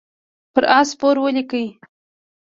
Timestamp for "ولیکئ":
1.23-1.65